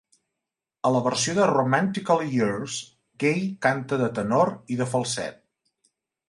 A 0.89 0.91
la 0.93 1.01
versió 1.07 1.35
de 1.39 1.43
"Romantically 1.51 2.29
Yours", 2.37 2.79
Gaye 3.25 3.45
canta 3.67 4.01
de 4.03 4.09
tenor 4.21 4.53
i 4.77 4.81
de 4.81 4.89
falset. 4.95 5.39